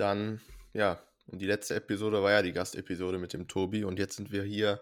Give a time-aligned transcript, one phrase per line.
[0.00, 0.40] dann,
[0.72, 4.32] ja, und die letzte Episode war ja die Gastepisode mit dem Tobi und jetzt sind
[4.32, 4.80] wir hier.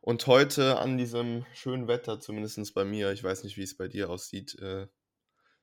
[0.00, 3.88] Und heute an diesem schönen Wetter, zumindest bei mir, ich weiß nicht, wie es bei
[3.88, 4.86] dir aussieht, äh,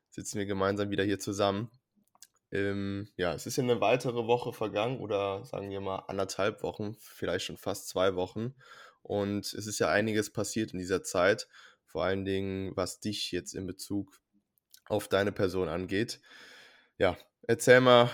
[0.09, 1.69] sitzen wir gemeinsam wieder hier zusammen.
[2.51, 6.95] Ähm, ja, es ist ja eine weitere Woche vergangen oder sagen wir mal anderthalb Wochen,
[6.99, 8.55] vielleicht schon fast zwei Wochen.
[9.01, 11.47] Und es ist ja einiges passiert in dieser Zeit,
[11.85, 14.19] vor allen Dingen was dich jetzt in Bezug
[14.85, 16.19] auf deine Person angeht.
[16.97, 18.09] Ja, erzähl mal,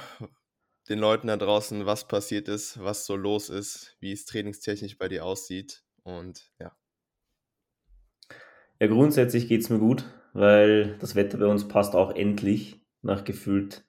[0.89, 5.07] den Leuten da draußen, was passiert ist, was so los ist, wie es trainingstechnisch bei
[5.07, 6.75] dir aussieht und ja.
[8.79, 13.23] Ja, grundsätzlich geht es mir gut, weil das Wetter bei uns passt auch endlich nach
[13.23, 13.85] gefühlt,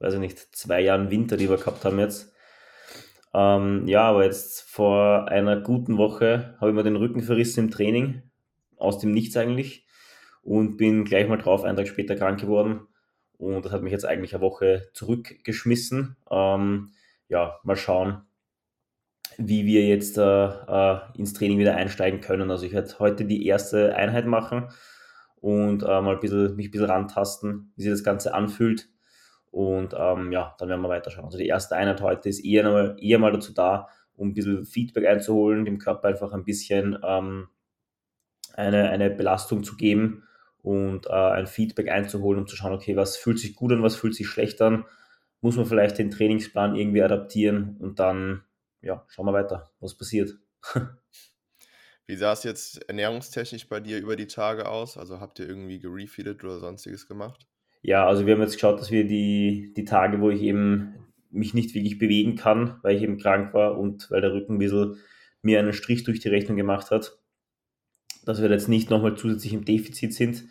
[0.00, 2.34] weiß ich nicht, zwei Jahren Winter, die wir gehabt haben jetzt.
[3.32, 7.70] Ähm, ja, aber jetzt vor einer guten Woche habe ich mir den Rücken verrissen im
[7.70, 8.22] Training,
[8.76, 9.86] aus dem Nichts eigentlich,
[10.42, 12.86] und bin gleich mal drauf, einen Tag später krank geworden.
[13.38, 16.16] Und das hat mich jetzt eigentlich eine Woche zurückgeschmissen.
[16.30, 16.90] Ähm,
[17.28, 18.22] ja, mal schauen,
[19.38, 22.50] wie wir jetzt äh, äh, ins Training wieder einsteigen können.
[22.50, 24.68] Also ich werde heute die erste Einheit machen
[25.36, 28.88] und äh, mal ein bisschen, mich ein bisschen rantasten, wie sich das Ganze anfühlt.
[29.50, 31.26] Und ähm, ja, dann werden wir weiterschauen.
[31.26, 34.64] Also die erste Einheit heute ist eher mal, eher mal dazu da, um ein bisschen
[34.64, 37.48] Feedback einzuholen, dem Körper einfach ein bisschen ähm,
[38.54, 40.24] eine, eine Belastung zu geben
[40.64, 43.96] und äh, ein Feedback einzuholen, um zu schauen, okay, was fühlt sich gut an, was
[43.96, 44.86] fühlt sich schlecht an,
[45.42, 48.44] muss man vielleicht den Trainingsplan irgendwie adaptieren und dann,
[48.80, 50.38] ja, schauen wir weiter, was passiert.
[52.06, 54.96] Wie sah es jetzt ernährungstechnisch bei dir über die Tage aus?
[54.96, 57.46] Also habt ihr irgendwie gerefeedet oder sonstiges gemacht?
[57.82, 60.94] Ja, also wir haben jetzt geschaut, dass wir die, die Tage, wo ich eben
[61.30, 64.58] mich nicht wirklich bewegen kann, weil ich eben krank war und weil der Rücken ein
[64.58, 64.96] bisschen
[65.42, 67.18] mir einen Strich durch die Rechnung gemacht hat,
[68.24, 70.44] dass wir jetzt nicht nochmal zusätzlich im Defizit sind,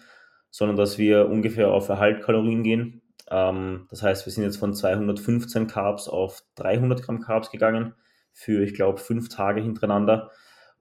[0.50, 3.02] sondern dass wir ungefähr auf Erhaltkalorien gehen.
[3.30, 7.94] Ähm, das heißt, wir sind jetzt von 215 Carbs auf 300 Gramm Carbs gegangen
[8.32, 10.32] für, ich glaube, fünf Tage hintereinander,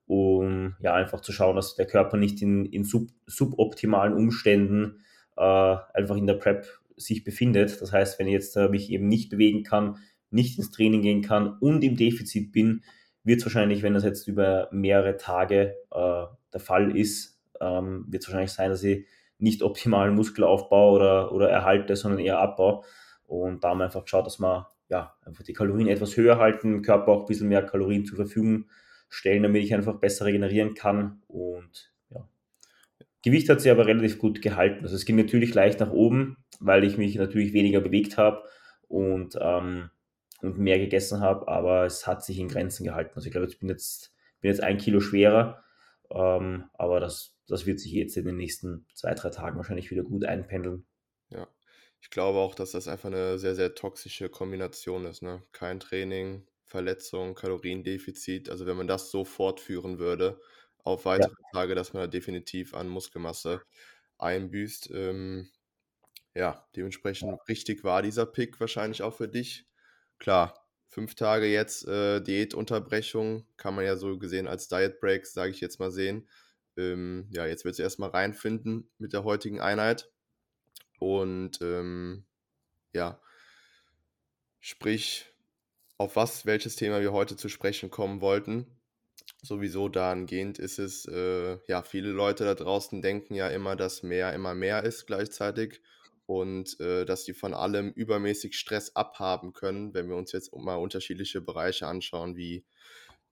[0.06, 5.02] um ja einfach zu schauen, dass der Körper nicht in, in sub, suboptimalen Umständen
[5.36, 6.66] äh, einfach in der Prep
[6.96, 7.80] sich befindet.
[7.80, 9.98] Das heißt, wenn ich jetzt äh, mich eben nicht bewegen kann,
[10.30, 12.82] nicht ins Training gehen kann und im Defizit bin,
[13.24, 18.22] wird es wahrscheinlich, wenn das jetzt über mehrere Tage äh, der Fall ist, ähm, wird
[18.22, 19.06] es wahrscheinlich sein, dass ich
[19.38, 22.84] nicht optimalen Muskelaufbau oder, oder erhalte, sondern eher Abbau.
[23.24, 26.82] Und da haben wir einfach geschaut, dass wir ja, einfach die Kalorien etwas höher halten,
[26.82, 28.66] Körper auch ein bisschen mehr Kalorien zur Verfügung
[29.08, 31.22] stellen, damit ich einfach besser regenerieren kann.
[31.28, 32.28] Und ja,
[33.24, 34.84] Gewicht hat sich aber relativ gut gehalten.
[34.84, 38.42] Also es ging natürlich leicht nach oben, weil ich mich natürlich weniger bewegt habe
[38.88, 39.90] und, ähm,
[40.42, 43.12] und mehr gegessen habe, aber es hat sich in Grenzen gehalten.
[43.14, 45.62] Also ich glaube, ich bin jetzt, bin jetzt ein Kilo schwerer,
[46.10, 50.02] ähm, aber das, das wird sich jetzt in den nächsten zwei, drei Tagen wahrscheinlich wieder
[50.02, 50.84] gut einpendeln.
[51.30, 51.48] Ja,
[52.00, 55.22] ich glaube auch, dass das einfach eine sehr, sehr toxische Kombination ist.
[55.22, 55.42] Ne?
[55.52, 58.50] Kein Training, Verletzung, Kaloriendefizit.
[58.50, 60.40] Also wenn man das so fortführen würde
[60.84, 61.48] auf weitere ja.
[61.52, 63.62] Tage, dass man da definitiv an Muskelmasse
[64.18, 64.90] einbüßt.
[64.92, 65.48] Ähm,
[66.34, 67.38] ja, dementsprechend ja.
[67.48, 69.66] richtig war dieser Pick wahrscheinlich auch für dich.
[70.22, 70.54] Klar,
[70.86, 75.60] fünf Tage jetzt äh, Diätunterbrechung, kann man ja so gesehen als Diet Break, sage ich
[75.60, 76.28] jetzt mal sehen.
[76.76, 80.12] Ähm, ja, jetzt wird es erstmal reinfinden mit der heutigen Einheit.
[81.00, 82.24] Und ähm,
[82.92, 83.20] ja,
[84.60, 85.26] sprich,
[85.98, 88.80] auf was, welches Thema wir heute zu sprechen kommen wollten.
[89.42, 94.32] Sowieso dahingehend ist es, äh, ja, viele Leute da draußen denken ja immer, dass mehr
[94.34, 95.80] immer mehr ist gleichzeitig
[96.32, 100.76] und äh, dass die von allem übermäßig Stress abhaben können, wenn wir uns jetzt mal
[100.76, 102.64] unterschiedliche Bereiche anschauen, wie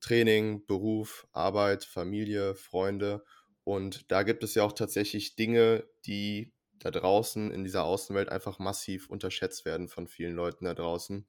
[0.00, 3.24] Training, Beruf, Arbeit, Familie, Freunde.
[3.64, 8.58] Und da gibt es ja auch tatsächlich Dinge, die da draußen in dieser Außenwelt einfach
[8.58, 11.26] massiv unterschätzt werden von vielen Leuten da draußen.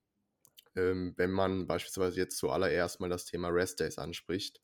[0.75, 4.61] Ähm, wenn man beispielsweise jetzt zuallererst mal das Thema Rest Days anspricht.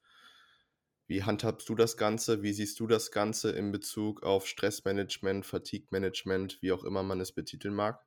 [1.07, 2.43] Wie handhabst du das Ganze?
[2.43, 7.31] Wie siehst du das Ganze in Bezug auf Stressmanagement, Fatigue-Management, wie auch immer man es
[7.31, 8.05] betiteln mag?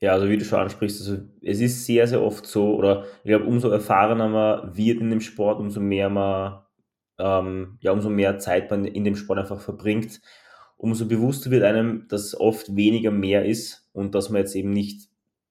[0.00, 3.30] Ja, also wie du schon ansprichst, also es ist sehr, sehr oft so, oder ich
[3.30, 6.62] glaube, umso erfahrener man wird in dem Sport, umso mehr man,
[7.18, 10.20] ähm, ja, umso mehr Zeit man in dem Sport einfach verbringt,
[10.76, 15.08] umso bewusster wird einem, dass oft weniger mehr ist und dass man jetzt eben nicht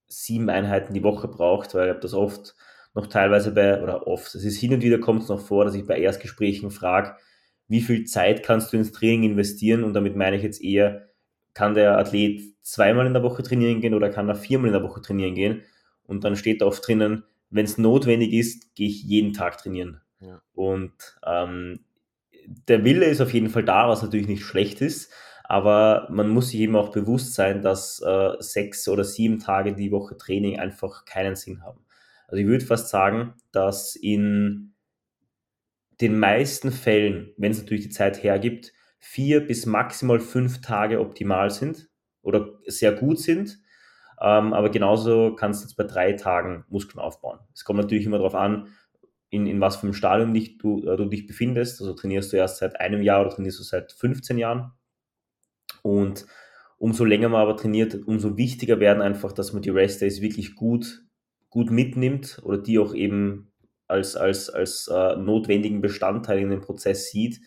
[0.08, 2.56] sieben Einheiten die Woche braucht, weil ich habe das oft
[2.98, 5.76] noch teilweise bei, oder oft, es ist hin und wieder kommt es noch vor, dass
[5.76, 7.16] ich bei Erstgesprächen frage,
[7.70, 9.84] wie viel Zeit kannst du ins Training investieren?
[9.84, 11.10] Und damit meine ich jetzt eher,
[11.54, 14.84] kann der Athlet zweimal in der Woche trainieren gehen oder kann er viermal in der
[14.84, 15.64] Woche trainieren gehen?
[16.04, 20.02] Und dann steht da oft drinnen, wenn es notwendig ist, gehe ich jeden Tag trainieren.
[20.20, 20.42] Ja.
[20.54, 20.94] Und
[21.26, 21.80] ähm,
[22.68, 25.12] der Wille ist auf jeden Fall da, was natürlich nicht schlecht ist,
[25.50, 29.92] Aber man muss sich eben auch bewusst sein, dass äh, sechs oder sieben Tage die
[29.92, 31.80] Woche Training einfach keinen Sinn haben.
[32.28, 34.76] Also ich würde fast sagen, dass in
[36.02, 41.50] den meisten Fällen, wenn es natürlich die Zeit hergibt, vier bis maximal fünf Tage optimal
[41.50, 41.90] sind
[42.22, 43.60] oder sehr gut sind.
[44.20, 47.40] Ähm, aber genauso kannst du jetzt bei drei Tagen Muskeln aufbauen.
[47.54, 48.68] Es kommt natürlich immer darauf an,
[49.30, 51.82] in, in was für einem Stadium dich, du, äh, du dich befindest.
[51.82, 54.72] Also trainierst du erst seit einem Jahr oder trainierst du seit 15 Jahren.
[55.84, 56.26] Und
[56.78, 60.56] umso länger man aber trainiert, umso wichtiger werden einfach, dass man die Rest Days wirklich
[60.56, 61.07] gut,
[61.50, 63.52] gut mitnimmt oder die auch eben
[63.88, 67.40] als, als, als äh, notwendigen Bestandteil in dem Prozess sieht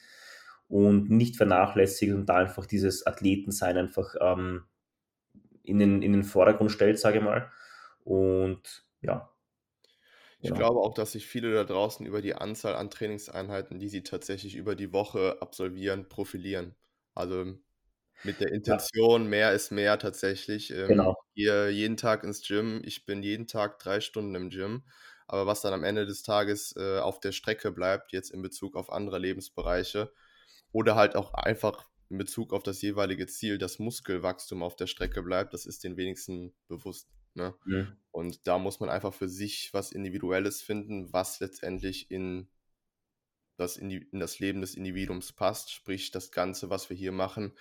[0.68, 4.64] und nicht vernachlässigt und da einfach dieses Athletensein einfach ähm,
[5.62, 7.50] in, den, in den Vordergrund stellt, sage ich mal.
[8.04, 9.30] Und ja.
[10.38, 10.58] Ich genau.
[10.58, 14.56] glaube auch, dass sich viele da draußen über die Anzahl an Trainingseinheiten, die sie tatsächlich
[14.56, 16.74] über die Woche absolvieren, profilieren.
[17.14, 17.58] Also
[18.24, 19.28] mit der Intention, ja.
[19.28, 20.70] mehr ist mehr tatsächlich.
[20.70, 21.16] Ähm, genau.
[21.34, 22.82] Gehe jeden Tag ins Gym.
[22.84, 24.84] Ich bin jeden Tag drei Stunden im Gym.
[25.26, 28.74] Aber was dann am Ende des Tages äh, auf der Strecke bleibt, jetzt in Bezug
[28.74, 30.12] auf andere Lebensbereiche
[30.72, 35.22] oder halt auch einfach in Bezug auf das jeweilige Ziel, das Muskelwachstum auf der Strecke
[35.22, 37.08] bleibt, das ist den wenigsten bewusst.
[37.34, 37.54] Ne?
[37.64, 37.96] Mhm.
[38.10, 42.48] Und da muss man einfach für sich was Individuelles finden, was letztendlich in
[43.60, 45.72] das, in, das Leben des Individuums passt.
[45.72, 47.52] Sprich, das Ganze, was wir hier machen,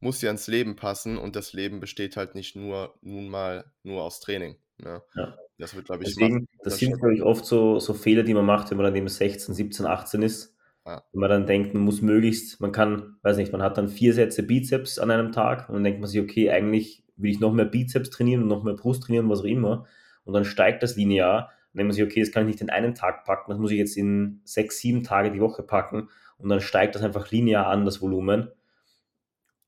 [0.00, 4.02] muss ja ins Leben passen und das Leben besteht halt nicht nur nun mal nur
[4.02, 4.56] aus Training.
[4.78, 5.02] Ne?
[5.14, 5.36] Ja.
[5.58, 8.44] Das wird, glaube ich, Deswegen, das sind, glaube ich, oft so, so Fehler, die man
[8.44, 10.56] macht, wenn man dann eben 16, 17, 18 ist.
[10.84, 11.04] Ja.
[11.12, 14.14] Wenn man dann denkt, man muss möglichst, man kann, weiß nicht, man hat dann vier
[14.14, 17.52] Sätze Bizeps an einem Tag und dann denkt man sich, okay, eigentlich will ich noch
[17.52, 19.86] mehr Bizeps trainieren und noch mehr Brust trainieren, was auch immer.
[20.24, 21.50] Und dann steigt das linear.
[21.72, 23.70] Und dann man sich, okay, das kann ich nicht in einen Tag packen, das muss
[23.70, 26.08] ich jetzt in sechs, sieben Tage die Woche packen.
[26.36, 28.50] Und dann steigt das einfach linear an, das Volumen.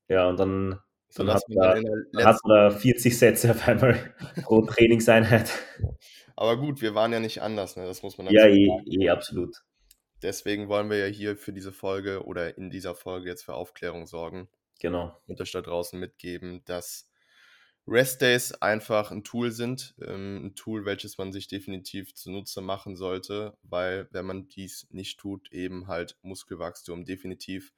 [0.07, 0.79] Ja, und dann,
[1.09, 4.13] so dann, hat, man dann hat man 40 Sätze auf einmal
[4.43, 5.51] pro Trainingseinheit.
[6.35, 7.85] Aber gut, wir waren ja nicht anders, ne?
[7.85, 9.63] das muss man Ja, eh, eh, absolut.
[10.21, 14.05] Deswegen wollen wir ja hier für diese Folge oder in dieser Folge jetzt für Aufklärung
[14.05, 14.47] sorgen.
[14.79, 15.17] Genau.
[15.27, 17.09] Und euch da draußen mitgeben, dass
[17.87, 19.93] Rest Days einfach ein Tool sind.
[20.01, 25.19] Ähm, ein Tool, welches man sich definitiv zunutze machen sollte, weil wenn man dies nicht
[25.19, 27.73] tut, eben halt Muskelwachstum definitiv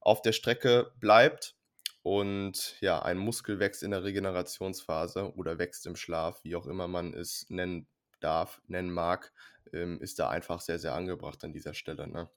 [0.00, 1.56] auf der Strecke bleibt.
[2.02, 6.86] Und ja, ein Muskel wächst in der Regenerationsphase oder wächst im Schlaf, wie auch immer
[6.86, 7.86] man es nennen
[8.20, 9.32] darf, nennen mag,
[9.72, 12.06] ähm, ist da einfach sehr, sehr angebracht an dieser Stelle.
[12.08, 12.28] Ne?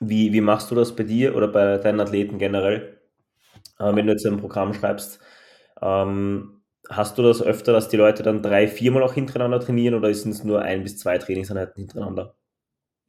[0.00, 3.01] Wie, wie machst du das bei dir oder bei deinen Athleten generell?
[3.78, 5.20] Äh, wenn du jetzt ein Programm schreibst,
[5.80, 10.12] ähm, hast du das öfter, dass die Leute dann drei, viermal auch hintereinander trainieren oder
[10.14, 12.36] sind es nur ein bis zwei Trainingseinheiten hintereinander?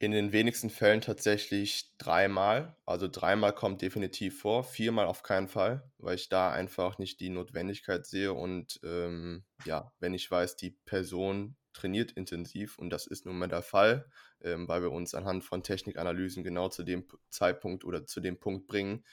[0.00, 2.76] In den wenigsten Fällen tatsächlich dreimal.
[2.84, 7.30] Also dreimal kommt definitiv vor, viermal auf keinen Fall, weil ich da einfach nicht die
[7.30, 8.32] Notwendigkeit sehe.
[8.34, 13.48] Und ähm, ja, wenn ich weiß, die Person trainiert intensiv und das ist nun mal
[13.48, 14.06] der Fall,
[14.42, 18.66] ähm, weil wir uns anhand von Technikanalysen genau zu dem Zeitpunkt oder zu dem Punkt
[18.66, 19.04] bringen.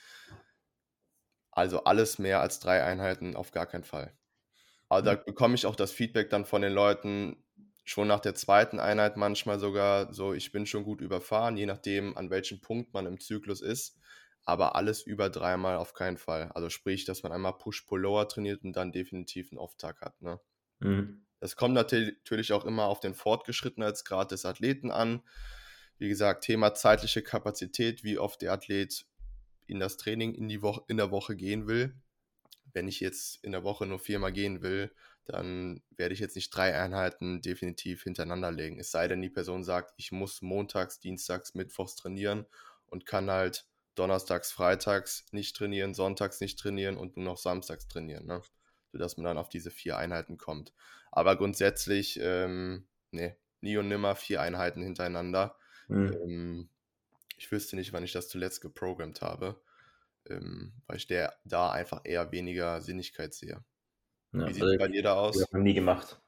[1.51, 4.13] Also alles mehr als drei Einheiten auf gar keinen Fall.
[4.89, 7.43] Aber da bekomme ich auch das Feedback dann von den Leuten
[7.83, 12.17] schon nach der zweiten Einheit manchmal sogar so, ich bin schon gut überfahren, je nachdem,
[12.17, 13.97] an welchem Punkt man im Zyklus ist.
[14.43, 16.51] Aber alles über dreimal auf keinen Fall.
[16.53, 20.19] Also sprich, dass man einmal Push-Pull-Lower trainiert und dann definitiv einen Off-Tag hat.
[20.21, 20.39] Ne?
[20.79, 21.25] Mhm.
[21.39, 25.21] Das kommt natürlich auch immer auf den Fortgeschrittenheitsgrad des Athleten an.
[25.97, 29.05] Wie gesagt, Thema zeitliche Kapazität, wie oft der Athlet
[29.71, 31.95] in das Training in, die Woche, in der Woche gehen will.
[32.73, 34.91] Wenn ich jetzt in der Woche nur viermal gehen will,
[35.25, 38.79] dann werde ich jetzt nicht drei Einheiten definitiv hintereinander legen.
[38.79, 42.45] Es sei denn, die Person sagt, ich muss montags, dienstags, mittwochs trainieren
[42.87, 48.25] und kann halt donnerstags, freitags nicht trainieren, sonntags nicht trainieren und nur noch samstags trainieren.
[48.25, 48.41] Ne?
[48.91, 50.73] sodass man dann auf diese vier Einheiten kommt.
[51.11, 55.55] Aber grundsätzlich, ähm, nee, nie und nimmer vier Einheiten hintereinander.
[55.87, 56.17] Mhm.
[56.23, 56.69] Ähm,
[57.41, 59.55] ich wüsste nicht, wann ich das zuletzt geprogrammt habe,
[60.29, 63.63] ähm, weil ich der, da einfach eher weniger Sinnigkeit sehe.
[64.31, 65.41] Ja, Wie sieht es also bei dir da aus?
[65.41, 66.21] Ich habe nie gemacht.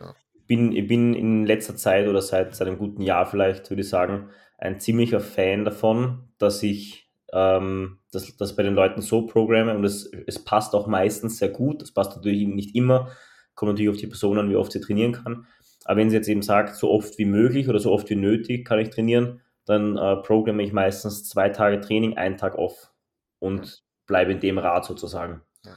[0.00, 0.14] Ja.
[0.32, 3.82] Ich, bin, ich bin in letzter Zeit oder seit, seit einem guten Jahr vielleicht, würde
[3.82, 9.26] ich sagen, ein ziemlicher Fan davon, dass ich ähm, das, das bei den Leuten so
[9.26, 11.82] programme und es, es passt auch meistens sehr gut.
[11.82, 13.12] Das passt natürlich nicht immer,
[13.54, 15.46] kommt natürlich auf die Person an, wie oft sie trainieren kann.
[15.84, 18.64] Aber wenn sie jetzt eben sagt, so oft wie möglich oder so oft wie nötig
[18.64, 22.92] kann ich trainieren, dann äh, programme ich meistens zwei Tage Training, einen Tag off
[23.38, 25.42] und bleibe in dem Rad sozusagen.
[25.64, 25.76] Ja.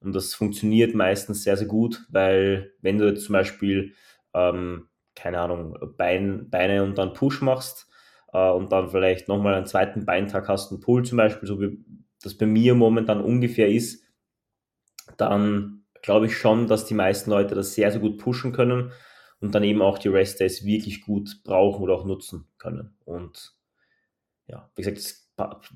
[0.00, 3.94] Und das funktioniert meistens sehr, sehr gut, weil wenn du jetzt zum Beispiel,
[4.32, 7.88] ähm, keine Ahnung, Bein, Beine und dann Push machst,
[8.34, 11.78] äh, und dann vielleicht nochmal einen zweiten Beintag hast, einen Pull zum Beispiel, so wie
[12.22, 14.04] das bei mir momentan ungefähr ist,
[15.16, 18.92] dann glaube ich schon, dass die meisten Leute das sehr, sehr gut pushen können
[19.40, 22.96] und dann eben auch die Rest Days wirklich gut brauchen oder auch nutzen können.
[23.04, 23.54] Und
[24.46, 25.30] ja, wie gesagt, es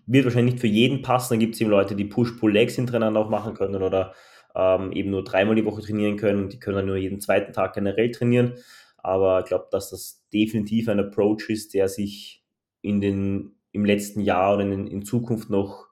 [0.06, 1.34] wird wahrscheinlich nicht für jeden passen.
[1.34, 4.14] Dann gibt es eben Leute, die Push-Pull-Legs hintereinander auch machen können oder
[4.54, 7.74] ähm, eben nur dreimal die Woche trainieren können die können dann nur jeden zweiten Tag
[7.74, 8.54] generell trainieren.
[8.96, 12.44] Aber ich glaube, dass das definitiv ein Approach ist, der sich
[12.80, 15.88] in den, im letzten Jahr oder in, in Zukunft noch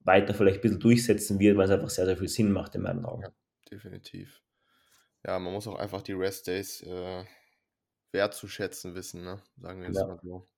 [0.00, 2.82] weiter vielleicht ein bisschen durchsetzen wird, weil es einfach sehr, sehr viel Sinn macht in
[2.82, 3.22] meinen Augen.
[3.22, 3.32] Ja,
[3.70, 4.40] definitiv.
[5.26, 7.24] Ja, man muss auch einfach die Rest Days äh,
[8.16, 9.40] wertzuschätzen wissen, ne?
[9.58, 10.06] sagen wir es ja.
[10.06, 10.48] mal so.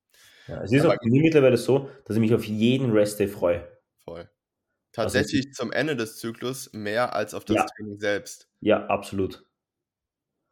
[0.47, 3.29] Ja, es ist Aber auch mir mittlerweile so, dass ich mich auf jeden Rest Day
[3.29, 3.69] freue.
[3.99, 4.31] Voll.
[4.93, 7.67] Tatsächlich also, zum Ende des Zyklus mehr als auf das ja.
[7.67, 8.49] Training selbst.
[8.61, 9.45] Ja, absolut.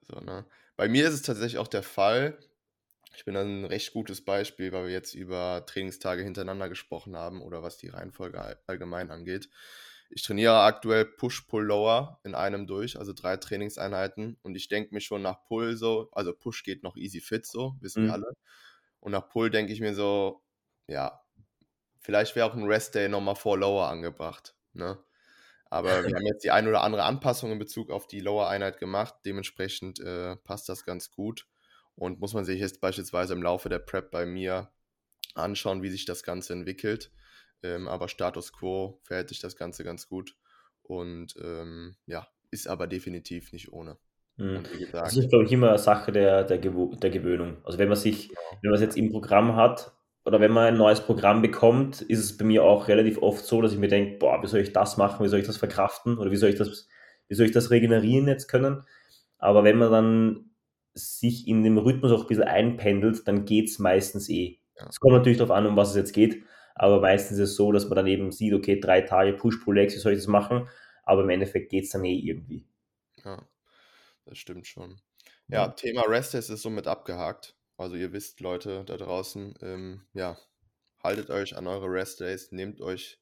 [0.03, 0.45] So, ne?
[0.77, 2.39] Bei mir ist es tatsächlich auch der Fall,
[3.17, 7.63] ich bin ein recht gutes Beispiel, weil wir jetzt über Trainingstage hintereinander gesprochen haben oder
[7.63, 9.49] was die Reihenfolge allgemein angeht.
[10.11, 14.39] Ich trainiere aktuell Push-Pull-Lower in einem durch, also drei Trainingseinheiten.
[14.43, 17.77] Und ich denke mir schon nach Pull so, also Push geht noch easy fit so,
[17.81, 18.07] wissen mhm.
[18.07, 18.33] wir alle.
[19.01, 20.43] Und nach Pull denke ich mir so,
[20.87, 21.21] ja,
[22.01, 24.55] vielleicht wäre auch ein Rest-Day nochmal vor Lower angebracht.
[24.73, 24.99] Ne?
[25.69, 29.15] Aber wir haben jetzt die ein oder andere Anpassung in Bezug auf die Lower-Einheit gemacht.
[29.25, 31.47] Dementsprechend äh, passt das ganz gut.
[31.97, 34.71] Und muss man sich jetzt beispielsweise im Laufe der Prep bei mir
[35.35, 37.11] anschauen, wie sich das Ganze entwickelt.
[37.67, 40.37] Ähm, aber Status quo verhält sich das Ganze ganz gut.
[40.83, 43.97] Und ähm, ja, ist aber definitiv nicht ohne.
[44.37, 44.63] Mhm.
[44.79, 47.59] Gesagt, das ist, glaube ich, immer eine Sache der, der, Gew der Gewöhnung.
[47.65, 48.41] Also wenn man sich, genau.
[48.63, 49.93] wenn man es jetzt im Programm hat
[50.25, 53.63] oder wenn man ein neues Programm bekommt, ist es bei mir auch relativ oft so,
[53.63, 56.19] dass ich mir denke, boah, wie soll ich das machen, wie soll ich das verkraften
[56.19, 56.87] oder wie soll ich das,
[57.29, 58.85] wie soll ich das regenerieren jetzt können?
[59.39, 60.51] Aber wenn man dann
[60.95, 64.59] sich in dem Rhythmus auch ein bisschen einpendelt, dann geht es meistens eh.
[64.79, 64.87] Ja.
[64.89, 66.43] Es kommt natürlich darauf an, um was es jetzt geht,
[66.79, 69.99] aber meistens ist es so, dass man dann eben sieht, okay, drei Tage Push-Pull-Legs, wie
[69.99, 70.69] soll ich das machen?
[71.05, 72.67] Aber im Endeffekt geht es dann eh irgendwie.
[73.25, 73.49] Ja,
[74.27, 75.01] das stimmt schon.
[75.49, 75.69] Ja, ja.
[75.69, 77.57] Thema Rest-Test ist somit abgehakt.
[77.79, 80.39] Also ihr wisst, Leute da draußen, ähm, ja,
[81.03, 83.21] haltet euch an eure Rest-Days, nehmt euch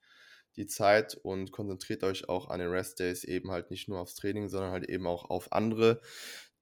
[0.56, 4.48] die Zeit und konzentriert euch auch an den Rest-Days eben halt nicht nur aufs Training,
[4.48, 6.00] sondern halt eben auch auf andere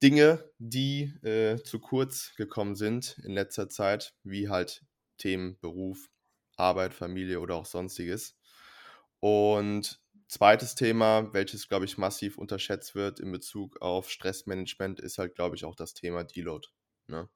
[0.01, 4.83] Dinge, die äh, zu kurz gekommen sind in letzter Zeit, wie halt
[5.17, 6.09] Themen Beruf,
[6.57, 8.37] Arbeit, Familie oder auch sonstiges.
[9.19, 15.35] Und zweites Thema, welches, glaube ich, massiv unterschätzt wird in Bezug auf Stressmanagement, ist halt,
[15.35, 16.67] glaube ich, auch das Thema Deload.
[17.07, 17.29] Ne?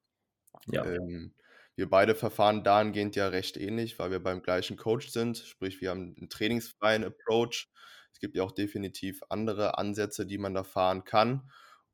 [0.68, 0.86] Ja.
[0.86, 1.34] Ähm,
[1.76, 5.38] wir beide verfahren dahingehend ja recht ähnlich, weil wir beim gleichen Coach sind.
[5.38, 7.70] Sprich, wir haben einen trainingsfreien Approach.
[8.12, 11.52] Es gibt ja auch definitiv andere Ansätze, die man da fahren kann.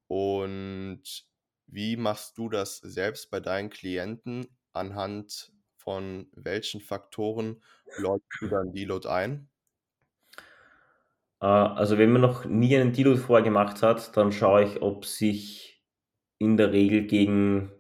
[0.07, 1.25] Und
[1.67, 4.47] wie machst du das selbst bei deinen Klienten?
[4.71, 5.51] Anhand
[5.83, 7.61] von welchen Faktoren
[7.97, 9.49] läutst du dann Deload ein?
[11.41, 15.05] Äh, also wenn man noch nie einen Deload vorher gemacht hat, dann schaue ich, ob
[15.05, 15.83] sich
[16.39, 17.71] in der Regel gegen,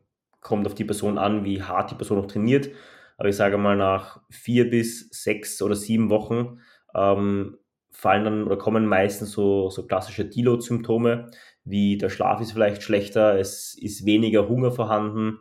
[0.41, 2.69] kommt auf die Person an, wie hart die Person noch trainiert.
[3.17, 6.59] Aber ich sage mal, nach vier bis sechs oder sieben Wochen
[6.95, 7.57] ähm,
[7.91, 11.29] fallen dann oder kommen meistens so, so klassische Deload-Symptome,
[11.63, 15.39] wie der Schlaf ist vielleicht schlechter, es ist weniger Hunger vorhanden,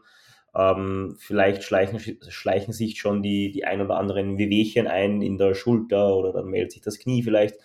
[0.54, 5.54] ähm, vielleicht schleichen, schleichen sich schon die, die ein oder anderen Wehwehchen ein in der
[5.54, 7.56] Schulter oder dann meldet sich das Knie vielleicht.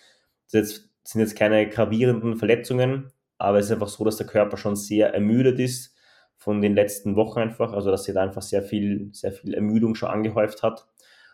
[0.45, 4.57] Das jetzt, sind jetzt keine gravierenden Verletzungen, aber es ist einfach so, dass der Körper
[4.57, 5.95] schon sehr ermüdet ist
[6.37, 9.95] von den letzten Wochen einfach, also dass sich da einfach sehr viel, sehr viel Ermüdung
[9.95, 10.87] schon angehäuft hat.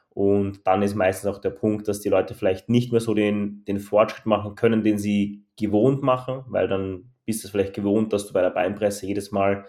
[0.10, 3.66] Und dann ist meistens auch der Punkt, dass die Leute vielleicht nicht mehr so den,
[3.66, 8.14] den Fortschritt machen können, den sie gewohnt machen, weil dann bist du es vielleicht gewohnt,
[8.14, 9.66] dass du bei der Beinpresse jedes Mal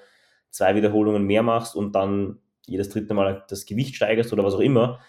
[0.55, 4.61] zwei Wiederholungen mehr machst und dann jedes dritte Mal das Gewicht steigerst oder was auch
[4.61, 5.01] immer.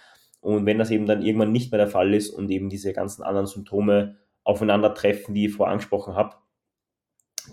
[0.41, 3.21] Und wenn das eben dann irgendwann nicht mehr der Fall ist und eben diese ganzen
[3.23, 6.35] anderen Symptome aufeinandertreffen, die ich vorher angesprochen habe,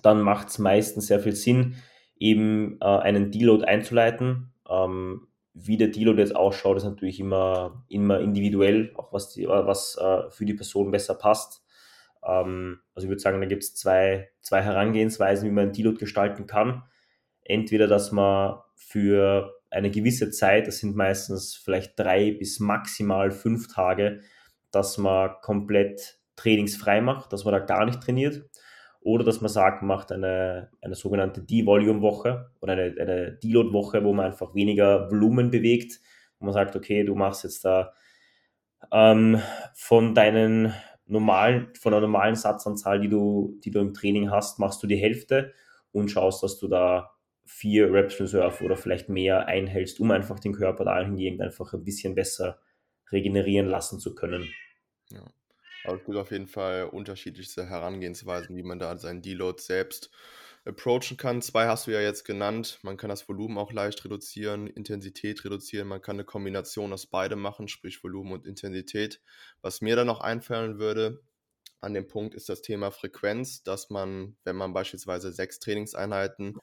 [0.02, 1.76] dann macht es meistens sehr viel Sinn,
[2.16, 4.54] eben äh, einen Deload einzuleiten.
[4.68, 9.98] Ähm, wie der Deload jetzt ausschaut, ist natürlich immer, immer individuell, auch was, die, was
[10.00, 11.62] äh, für die Person besser passt.
[12.24, 15.98] Ähm, also ich würde sagen, da gibt es zwei, zwei Herangehensweisen, wie man einen Deload
[15.98, 16.84] gestalten kann.
[17.44, 23.68] Entweder, dass man für eine gewisse Zeit, das sind meistens vielleicht drei bis maximal fünf
[23.72, 24.20] Tage,
[24.70, 28.44] dass man komplett trainingsfrei macht, dass man da gar nicht trainiert.
[29.00, 34.26] Oder dass man sagt, macht eine, eine sogenannte De-Volume-Woche oder eine, eine Deload-Woche, wo man
[34.26, 35.98] einfach weniger Volumen bewegt.
[36.38, 37.92] Wo man sagt, okay, du machst jetzt da
[38.92, 39.40] ähm,
[39.74, 40.72] von deinen
[41.06, 44.96] normalen, von der normalen Satzanzahl, die du, die du im Training hast, machst du die
[44.96, 45.52] Hälfte
[45.90, 47.10] und schaust, dass du da
[47.44, 52.14] vier Reps Reserve oder vielleicht mehr einhältst, um einfach den Körper dahingehend einfach ein bisschen
[52.14, 52.60] besser
[53.10, 54.48] regenerieren lassen zu können.
[55.10, 55.24] Ja.
[55.84, 60.10] Aber es gibt auf jeden Fall unterschiedlichste Herangehensweisen, wie man da seinen Deload selbst
[60.64, 61.42] approachen kann.
[61.42, 62.78] Zwei hast du ja jetzt genannt.
[62.82, 65.88] Man kann das Volumen auch leicht reduzieren, Intensität reduzieren.
[65.88, 69.20] Man kann eine Kombination aus beidem machen, sprich Volumen und Intensität.
[69.60, 71.20] Was mir dann noch einfallen würde,
[71.80, 76.56] an dem Punkt ist das Thema Frequenz, dass man, wenn man beispielsweise sechs Trainingseinheiten,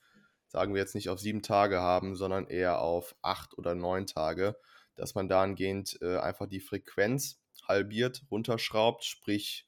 [0.49, 4.57] sagen wir jetzt nicht auf sieben Tage haben, sondern eher auf acht oder neun Tage,
[4.95, 9.67] dass man dahingehend äh, einfach die Frequenz halbiert, runterschraubt, sprich,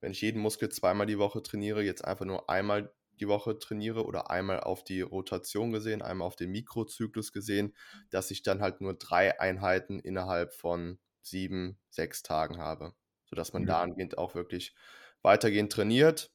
[0.00, 4.04] wenn ich jeden Muskel zweimal die Woche trainiere, jetzt einfach nur einmal die Woche trainiere
[4.04, 7.74] oder einmal auf die Rotation gesehen, einmal auf den Mikrozyklus gesehen,
[8.10, 12.92] dass ich dann halt nur drei Einheiten innerhalb von sieben, sechs Tagen habe,
[13.24, 13.66] sodass man mhm.
[13.66, 14.74] dahingehend auch wirklich
[15.22, 16.30] weitergehend trainiert,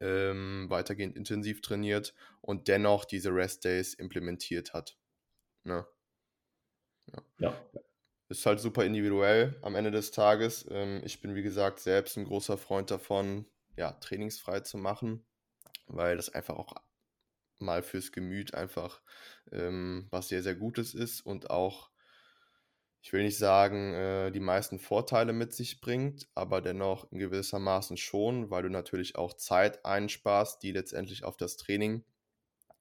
[0.00, 4.96] ähm, weitergehend intensiv trainiert und dennoch diese Rest Days implementiert hat.
[5.64, 5.86] Ne?
[7.06, 7.22] Ja.
[7.38, 7.60] ja.
[8.28, 10.66] Ist halt super individuell am Ende des Tages.
[10.70, 15.24] Ähm, ich bin, wie gesagt, selbst ein großer Freund davon, ja, trainingsfrei zu machen
[15.86, 16.74] weil das einfach auch
[17.58, 19.00] mal fürs Gemüt einfach
[19.52, 21.90] ähm, was sehr, sehr Gutes ist und auch,
[23.06, 27.96] ich will nicht sagen, äh, die meisten Vorteile mit sich bringt, aber dennoch in gewissermaßen
[27.96, 32.02] schon, weil du natürlich auch Zeit einsparst, die letztendlich auf das Training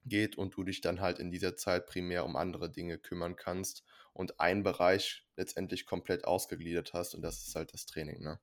[0.03, 3.83] geht und du dich dann halt in dieser Zeit primär um andere Dinge kümmern kannst
[4.13, 8.39] und einen Bereich letztendlich komplett ausgegliedert hast und das ist halt das Training, ne?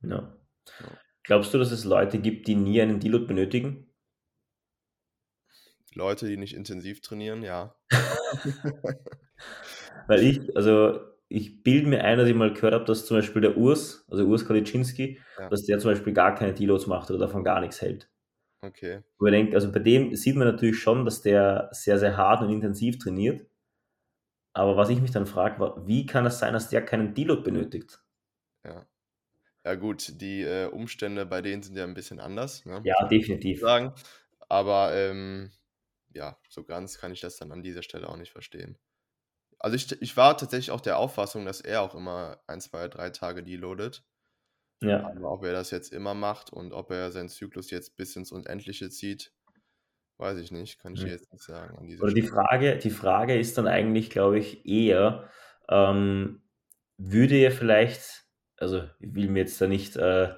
[0.00, 0.34] Ja.
[0.80, 0.88] ja.
[1.22, 3.92] Glaubst du, dass es Leute gibt, die nie einen Deload benötigen?
[5.92, 7.76] Leute, die nicht intensiv trainieren, ja.
[10.06, 13.40] Weil ich, also ich bilde mir ein, dass ich mal gehört habe, dass zum Beispiel
[13.40, 15.48] der Urs, also Urs Kaliczynski, ja.
[15.48, 18.10] dass der zum Beispiel gar keine Deloads macht oder davon gar nichts hält.
[18.62, 19.02] Okay.
[19.18, 22.42] Und ich denke, also bei dem sieht man natürlich schon, dass der sehr, sehr hart
[22.42, 23.46] und intensiv trainiert.
[24.52, 28.02] Aber was ich mich dann frage, wie kann es sein, dass der keinen Deload benötigt?
[28.64, 28.84] Ja.
[29.64, 32.64] Ja gut, die äh, Umstände bei denen sind ja ein bisschen anders.
[32.66, 32.80] Ne?
[32.82, 33.60] Ja, definitiv.
[33.60, 33.94] Sagen.
[34.48, 35.52] Aber ähm,
[36.12, 38.78] ja, so ganz kann ich das dann an dieser Stelle auch nicht verstehen.
[39.60, 43.10] Also ich, ich war tatsächlich auch der Auffassung, dass er auch immer ein, zwei, drei
[43.10, 44.02] Tage deloadet.
[44.82, 45.04] Ja.
[45.04, 48.32] Aber ob er das jetzt immer macht und ob er seinen Zyklus jetzt bis ins
[48.32, 49.32] Unendliche zieht,
[50.16, 51.08] weiß ich nicht, kann ich hm.
[51.08, 51.76] jetzt nicht sagen.
[52.00, 55.28] Oder die Frage, die Frage ist dann eigentlich, glaube ich, eher,
[55.68, 56.42] ähm,
[56.96, 58.24] würde er vielleicht,
[58.56, 60.34] also ich will mir jetzt da nicht äh,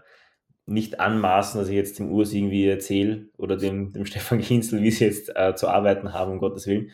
[0.66, 4.90] nicht anmaßen, dass ich jetzt dem Urs irgendwie erzähle oder dem, dem Stefan Kinzel, wie
[4.90, 6.90] sie jetzt äh, zu arbeiten haben, um Gottes Willen.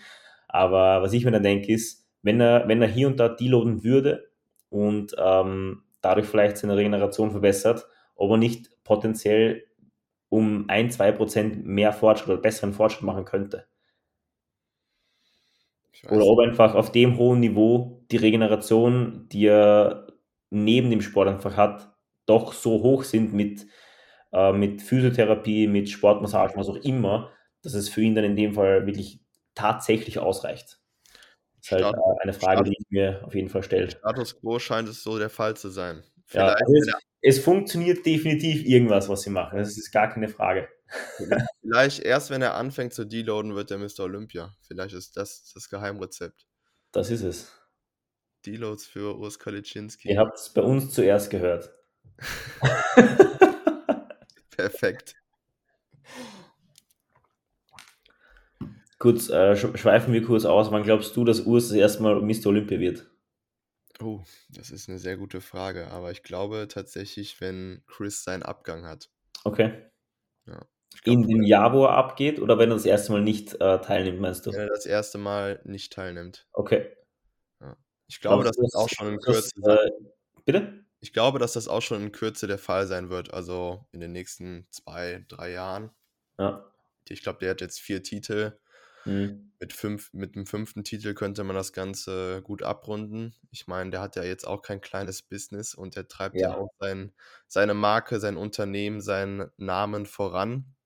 [0.49, 3.85] Aber was ich mir dann denke, ist, wenn er, wenn er hier und da deloaden
[3.85, 4.31] würde
[4.71, 9.65] und ähm, dadurch vielleicht seine Regeneration verbessert, ob er nicht potenziell
[10.29, 13.67] um ein, zwei Prozent mehr Fortschritt oder besseren Fortschritt machen könnte.
[16.11, 20.07] Oder ob einfach auf dem hohen Niveau die Regeneration, die er
[20.51, 21.93] neben dem Sport einfach hat,
[22.27, 23.67] doch so hoch sind mit,
[24.33, 27.31] äh, mit Physiotherapie, mit Sportmassagen, was auch immer,
[27.63, 29.21] dass es für ihn dann in dem Fall wirklich
[29.55, 30.79] tatsächlich ausreicht.
[31.71, 33.91] Ist halt äh, eine Frage, Status, die ich mir auf jeden Fall stelle.
[33.91, 36.03] Status quo scheint es so der Fall zu sein.
[36.31, 39.59] Ja, also es, es, funktioniert definitiv irgendwas, was sie machen.
[39.59, 40.69] Das ist gar keine Frage.
[41.61, 44.01] Vielleicht erst, wenn er anfängt zu deloaden, wird er Mr.
[44.01, 44.55] Olympia.
[44.61, 46.47] Vielleicht ist das das Geheimrezept.
[46.93, 47.53] Das ist es.
[48.47, 50.09] Deloads für Urs Kaliczynski.
[50.09, 51.71] Ihr habt es bei uns zuerst gehört.
[54.57, 55.15] Perfekt.
[58.99, 60.73] Kurz, äh, schweifen wir kurz aus.
[60.73, 62.47] Wann glaubst du, dass Urs das erste Mal Mr.
[62.47, 63.09] Olympia wird?
[64.01, 65.89] Oh, das ist eine sehr gute Frage.
[65.89, 69.11] Aber ich glaube tatsächlich, wenn Chris seinen Abgang hat.
[69.45, 69.73] Okay.
[70.47, 70.67] Ja.
[71.03, 74.47] Glaub, In dem er abgeht, oder wenn er das erste Mal nicht äh, teilnimmt, meinst
[74.47, 74.53] du?
[74.53, 76.49] Wenn er das erste Mal nicht teilnimmt.
[76.53, 76.91] Okay.
[77.61, 77.77] Ja.
[78.09, 79.51] Ich glaube, dass das auch schon in Kürze.
[79.65, 79.91] Äh,
[80.45, 80.85] bitte?
[81.01, 84.13] Ich glaube, dass das auch schon in Kürze der Fall sein wird, also in den
[84.13, 85.91] nächsten zwei, drei Jahren.
[86.39, 86.65] Ja.
[87.09, 88.59] Ich glaube, der hat jetzt vier Titel.
[89.09, 89.53] Mhm.
[89.61, 93.35] Mit, fünf, mit dem fünften Titel könnte man das Ganze gut abrunden.
[93.51, 96.57] Ich meine, der hat ja jetzt auch kein kleines Business und der treibt ja, ja
[96.57, 97.13] auch sein,
[97.49, 100.77] seine Marke, sein Unternehmen, seinen Namen voran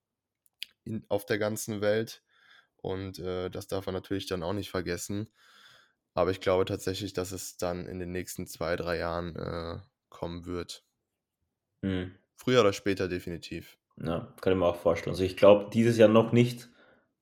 [0.84, 2.22] in, auf der ganzen Welt.
[2.76, 5.28] Und äh, das darf man natürlich dann auch nicht vergessen.
[6.14, 10.46] Aber ich glaube tatsächlich, dass es dann in den nächsten zwei, drei Jahren äh, kommen
[10.46, 10.84] wird.
[11.82, 12.14] Mhm.
[12.36, 13.78] Früher oder später definitiv.
[13.98, 15.12] Ja, kann ich mir auch vorstellen.
[15.12, 16.70] Also ich glaube dieses Jahr noch nicht,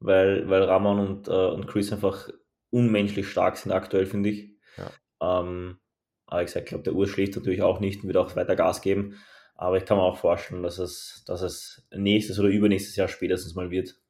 [0.01, 2.29] weil, weil Ramon und, äh, und Chris einfach
[2.71, 4.57] unmenschlich stark sind aktuell, finde ich.
[4.77, 5.41] Ja.
[5.41, 5.79] Ähm,
[6.27, 9.17] aber ich glaube, der Urs schläft natürlich auch nicht und wird auch weiter Gas geben.
[9.55, 13.55] Aber ich kann mir auch vorstellen, dass es, dass es nächstes oder übernächstes Jahr spätestens
[13.55, 14.01] mal wird.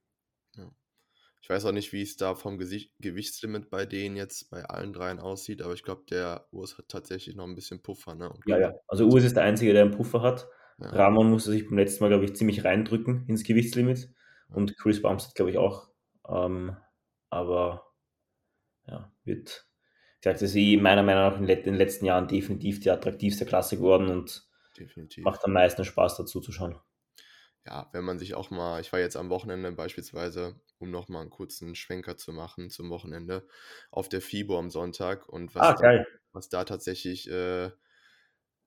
[0.54, 0.70] Ja.
[1.42, 4.92] Ich weiß auch nicht, wie es da vom Gesicht Gewichtslimit bei denen jetzt bei allen
[4.92, 8.30] dreien aussieht, aber ich glaube, der Urs hat tatsächlich noch ein bisschen Puffer, ne?
[8.30, 8.74] Und Ja, ja.
[8.86, 10.46] Also Urs ist der Einzige, der einen Puffer hat.
[10.78, 14.10] ja, Ramon musste sich beim letzten Mal, glaube ich, ziemlich reindrücken ins Gewichtslimit.
[14.52, 15.88] Und Chris Bumstead, glaube ich, auch.
[16.28, 16.76] Ähm,
[17.30, 17.86] aber
[18.86, 19.66] ja, wird,
[20.18, 23.46] ich sage, das ist eh meiner Meinung nach in den letzten Jahren definitiv die attraktivste
[23.46, 25.24] Klasse geworden und definitiv.
[25.24, 26.78] macht am meisten Spaß dazu zu schauen.
[27.66, 31.20] Ja, wenn man sich auch mal, ich war jetzt am Wochenende beispielsweise, um noch mal
[31.20, 33.46] einen kurzen Schwenker zu machen zum Wochenende,
[33.90, 37.70] auf der FIBO am Sonntag und was Ah, da, was da tatsächlich äh,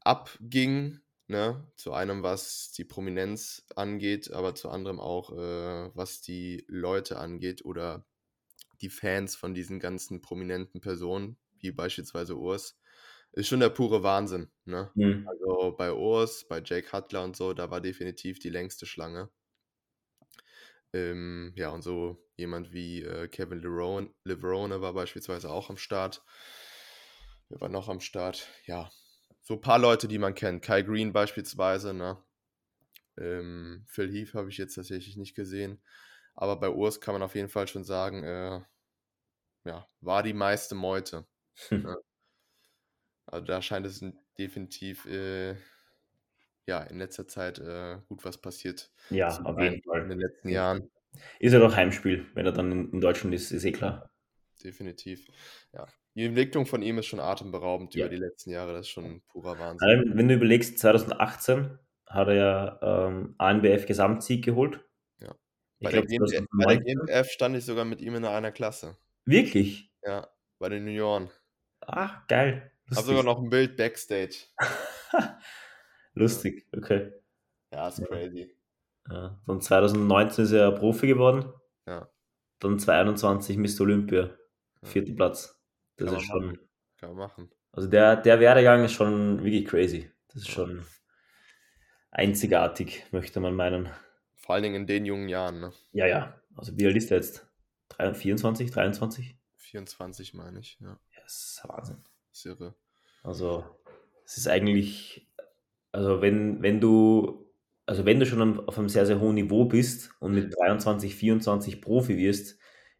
[0.02, 1.72] abging, ne?
[1.76, 7.66] Zu einem, was die Prominenz angeht, aber zu anderem auch, äh, was die Leute angeht
[7.66, 8.06] oder
[8.82, 12.80] die Fans von diesen ganzen prominenten Personen, wie beispielsweise Urs,
[13.34, 14.94] ist schon der pure Wahnsinn, ne?
[14.96, 15.26] Mhm.
[15.26, 19.32] Also bei Urs, bei Jake Cutler und so, da war definitiv die längste Schlange.
[20.94, 26.24] Ähm, ja, und so jemand wie äh, Kevin Leverone, Leverone war beispielsweise auch am Start.
[27.50, 28.48] Wer war noch am Start?
[28.66, 28.92] Ja,
[29.44, 30.64] so ein paar Leute, die man kennt.
[30.64, 32.18] Kai Green beispielsweise, ne?
[33.18, 35.82] Ähm, Phil Heath habe ich jetzt tatsächlich nicht gesehen.
[36.36, 38.62] Aber bei Urs kann man auf jeden Fall schon sagen, äh,
[39.66, 41.26] ja, war die meiste Meute.
[41.70, 41.84] Hm.
[41.84, 41.98] Ne?
[43.26, 44.04] Also da scheint es
[44.38, 45.56] definitiv äh,
[46.66, 50.04] ja, in letzter Zeit äh, gut was passiert Ja, auf jeden Fall.
[50.04, 50.90] in den letzten Jahren.
[51.40, 54.13] Ist ja doch Heimspiel, wenn er dann in, in Deutschland ist, ist eh klar.
[54.64, 55.28] Definitiv.
[55.74, 55.86] Ja.
[56.16, 58.06] Die Entwicklung von ihm ist schon atemberaubend Ja.
[58.06, 58.74] über die letzten Jahre.
[58.74, 59.88] Das ist schon purer Wahnsinn.
[59.88, 64.80] Allem, wenn du überlegst, 2018 hat er ja ähm, ANBF Gesamtsieg geholt.
[65.20, 65.34] Ja.
[65.80, 66.86] Ich Bei der, glaube GmbF, bei der 2019.
[66.86, 68.98] GmbF stand ich sogar mit ihm in einer Klasse.
[69.26, 69.92] Wirklich?
[70.04, 70.28] Ja,
[70.60, 71.30] bei den Junioren.
[71.82, 72.72] Ah, geil.
[72.96, 74.36] Hab sogar noch ein Bild Backstage.
[76.14, 77.12] Lustig, okay.
[77.72, 78.56] Ja, ist crazy.
[79.10, 79.42] Ja.
[79.48, 81.52] Dann 2019 ist er Profi geworden.
[81.88, 82.08] Ja.
[82.60, 83.82] Dann 2021 Mr.
[83.82, 84.38] Olympia,
[84.84, 84.90] Ja.
[84.90, 85.60] vierter Platz.
[85.98, 86.60] Das Kann ist schon,
[86.98, 87.52] Kann man machen.
[87.72, 90.12] also der, der Werdegang ist schon wirklich crazy.
[90.28, 90.86] Das ist schon
[92.12, 93.90] einzigartig, möchte man meinen.
[94.36, 95.74] Vor allen Dingen in den jungen Jahren, ne?
[95.94, 96.40] Ja, ja.
[96.56, 97.48] Also wie alt ist er jetzt?
[97.90, 99.38] Drei- 24, 23?
[99.58, 100.90] 24 meine ich, ja.
[100.90, 102.04] Ja, das ist Wahnsinn.
[102.32, 102.76] Ist irre.
[103.24, 103.64] Also,
[104.26, 105.28] es ist eigentlich,
[105.92, 107.50] also wenn, wenn du,
[107.86, 111.82] also wenn du schon auf einem sehr, sehr hohen Niveau bist und mit 23, 24
[111.82, 112.60] Profi wirst,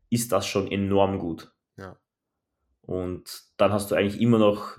[0.10, 1.53] ist das schon enorm gut.
[2.86, 4.78] Und dann hast du eigentlich immer noch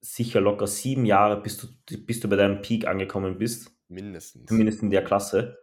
[0.00, 1.66] sicher locker sieben Jahre, bis du,
[2.04, 4.46] bis du bei deinem Peak angekommen bist, Mindestens.
[4.46, 5.58] zumindest in der Klasse.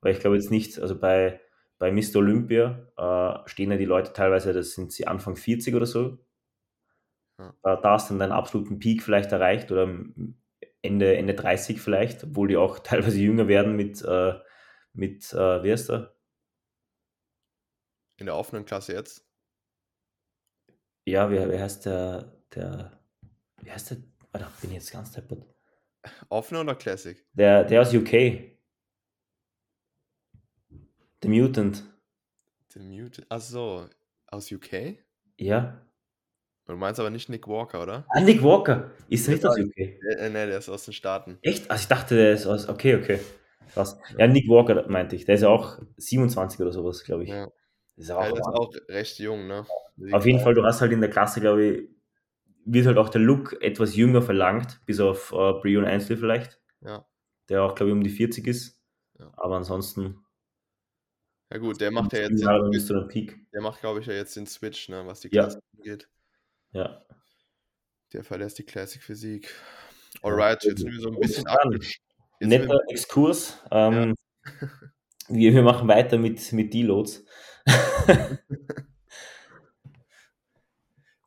[0.00, 1.40] Weil ich glaube jetzt nicht, also bei,
[1.78, 2.16] bei Mr.
[2.16, 6.18] Olympia äh, stehen ja die Leute teilweise, das sind sie Anfang 40 oder so.
[7.38, 7.54] Ja.
[7.62, 9.88] Da, da hast du dann deinen absoluten Peak vielleicht erreicht oder
[10.82, 14.34] Ende, Ende 30 vielleicht, obwohl die auch teilweise jünger werden mit, äh,
[14.92, 16.14] mit äh, wie heißt der?
[18.16, 19.29] In der offenen Klasse jetzt?
[21.04, 22.92] Ja, wie, wie heißt der, der,
[23.62, 23.98] wie heißt der?
[24.32, 25.44] Warte, bin ich jetzt ganz deppert.
[26.28, 27.24] Offene oder Classic?
[27.32, 28.10] Der, der aus UK.
[31.22, 31.84] The Mutant.
[32.72, 33.26] The Mutant.
[33.28, 33.86] Ach so,
[34.28, 34.98] aus UK?
[35.36, 35.80] Ja.
[36.66, 38.06] Du meinst aber nicht Nick Walker, oder?
[38.10, 38.92] Ah, Nick Walker.
[39.08, 39.76] Ist er nicht aus UK?
[39.76, 41.38] Äh, äh, nee, der ist aus den Staaten.
[41.42, 41.70] Echt?
[41.70, 42.68] Also ich dachte, der ist aus.
[42.68, 43.20] Okay, okay.
[43.72, 43.98] Krass.
[44.16, 45.24] Ja, Nick Walker meinte ich.
[45.24, 47.30] Der ist ja auch 27 oder sowas, glaube ich.
[47.30, 47.48] Ja.
[47.96, 49.66] Ist ja Ja, auch der ist auch recht jung, ne?
[50.12, 51.88] Auf jeden Fall, du hast halt in der Klasse, glaube ich,
[52.64, 57.06] wird halt auch der Look etwas jünger verlangt, bis auf äh, Brion Ainsley vielleicht, Ja.
[57.48, 58.80] der auch, glaube ich, um die 40 ist.
[59.18, 59.30] Ja.
[59.36, 60.24] Aber ansonsten.
[61.52, 63.38] Ja gut, der macht ja jetzt, Ja, den, bist du dann Peak.
[63.52, 65.42] der macht, glaube ich, ja jetzt den Switch, ne, was die Ja.
[65.44, 66.08] Klasse angeht.
[66.72, 67.02] Ja.
[68.12, 69.52] Der verlässt die Classic Physik.
[70.14, 73.58] Ja, Alright, jetzt also, sind wir so ein bisschen wir- Netter Exkurs.
[73.70, 74.14] Ähm,
[75.28, 77.24] wir, wir machen weiter mit, mit Deloads.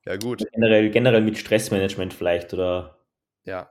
[0.05, 2.99] Ja gut, generell, generell mit Stressmanagement vielleicht oder.
[3.45, 3.69] ja.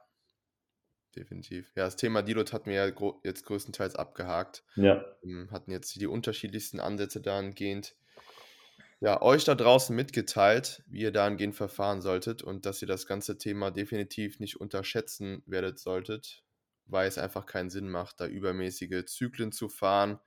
[1.15, 1.71] Definitiv.
[1.77, 4.65] Ja, das Thema Deload hatten wir ja jetzt größtenteils abgehakt.
[4.77, 5.05] Ja.
[5.23, 7.95] Ähm, hatten jetzt die unterschiedlichsten Ansätze dahingehend.
[8.99, 13.37] Ja, euch da draußen mitgeteilt, wie ihr dahingehend verfahren solltet und dass ihr das ganze
[13.37, 16.45] Thema definitiv nicht unterschätzen werdet solltet,
[16.87, 20.19] weil es einfach keinen Sinn macht, da übermäßige Zyklen zu fahren,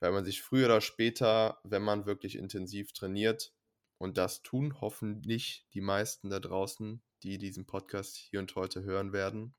[0.00, 3.52] weil man sich früher oder später, wenn man wirklich intensiv trainiert,
[3.98, 9.12] und das tun hoffentlich die meisten da draußen, die diesen Podcast hier und heute hören
[9.14, 9.54] werden,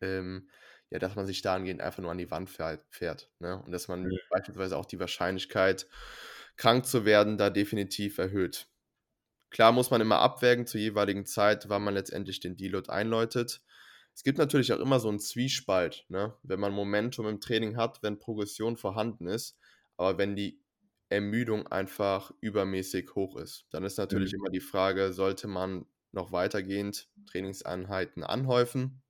[0.00, 0.50] ähm,
[0.90, 3.62] ja, dass man sich dahingehend einfach nur an die Wand fährt, ne?
[3.64, 4.18] und dass man Mhm.
[4.28, 5.88] beispielsweise auch die Wahrscheinlichkeit,
[6.56, 8.68] krank zu werden, da definitiv erhöht.
[9.50, 13.62] Klar muss man immer abwägen zur jeweiligen Zeit, wann man letztendlich den Deload einläutet.
[14.14, 16.36] Es gibt natürlich auch immer so einen Zwiespalt, ne?
[16.42, 19.58] wenn man Momentum im Training hat, wenn Progression vorhanden ist,
[19.96, 20.62] aber wenn die
[21.08, 23.66] Ermüdung einfach übermäßig hoch ist.
[23.70, 24.38] Dann ist natürlich Mhm.
[24.38, 29.02] immer die Frage, sollte man noch weitergehend Trainingseinheiten anhäufen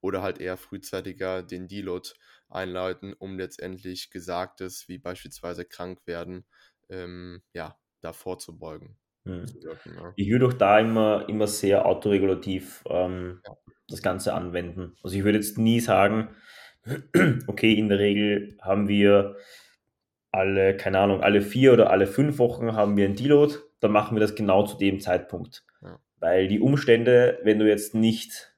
[0.00, 2.10] oder halt eher frühzeitiger den Deload
[2.48, 6.46] einleiten, um letztendlich Gesagtes, wie beispielsweise krank werden,
[6.90, 9.46] ähm, ja, da vorzubeugen Mhm.
[9.62, 10.12] wirken?
[10.16, 13.54] Ich würde auch da immer, immer sehr autoregulativ ähm, Ja.
[13.88, 14.96] das Ganze anwenden.
[15.02, 16.30] Also ich würde jetzt nie sagen,
[17.46, 19.36] okay, in der Regel haben wir
[20.32, 24.16] alle, keine Ahnung, alle vier oder alle fünf Wochen haben wir ein Deload, dann machen
[24.16, 25.64] wir das genau zu dem Zeitpunkt.
[25.82, 25.98] Ja.
[26.18, 28.54] Weil die Umstände, wenn du jetzt nicht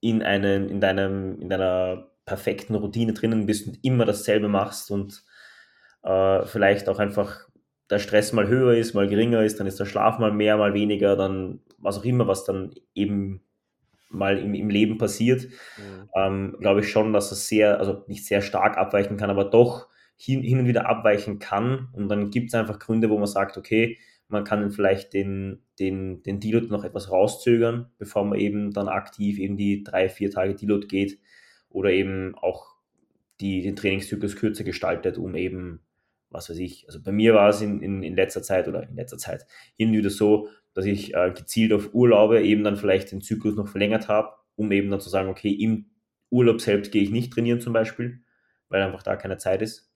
[0.00, 5.24] in, einen, in, deinem, in deiner perfekten Routine drinnen bist und immer dasselbe machst und
[6.02, 7.48] äh, vielleicht auch einfach
[7.90, 10.74] der Stress mal höher ist, mal geringer ist, dann ist der Schlaf mal mehr, mal
[10.74, 13.42] weniger, dann was auch immer, was dann eben
[14.10, 15.42] mal im, im Leben passiert,
[15.76, 16.08] Mhm.
[16.14, 19.88] ähm, glaube ich schon, dass es sehr, also nicht sehr stark abweichen kann, aber doch
[20.16, 21.88] hin, hin und wieder abweichen kann.
[21.92, 26.22] Und dann gibt es einfach Gründe, wo man sagt, okay, man kann vielleicht den, den,
[26.22, 30.54] den Deload noch etwas rauszögern, bevor man eben dann aktiv eben die drei, vier Tage
[30.54, 31.18] Deload geht
[31.68, 32.74] oder eben auch
[33.40, 35.80] die, den Trainingszyklus kürzer gestaltet, um eben,
[36.34, 38.96] was weiß ich, also bei mir war es in, in, in letzter Zeit oder in
[38.96, 43.22] letzter Zeit hin wieder so, dass ich äh, gezielt auf Urlaube eben dann vielleicht den
[43.22, 45.90] Zyklus noch verlängert habe, um eben dann zu sagen, okay, im
[46.30, 48.22] Urlaub selbst gehe ich nicht trainieren zum Beispiel,
[48.68, 49.92] weil einfach da keine Zeit ist.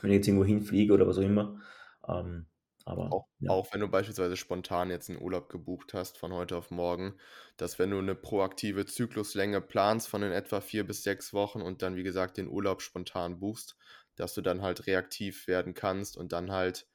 [0.00, 1.60] Wenn ich jetzt irgendwo hinfliege oder was auch immer.
[2.06, 2.46] Ähm,
[2.84, 3.50] aber Auch, ja.
[3.50, 7.18] auch wenn du beispielsweise spontan jetzt einen Urlaub gebucht hast von heute auf morgen,
[7.56, 11.82] dass wenn du eine proaktive Zykluslänge planst von in etwa vier bis sechs Wochen und
[11.82, 13.76] dann, wie gesagt, den Urlaub spontan buchst,
[14.20, 16.86] dass du dann halt reaktiv werden kannst und dann halt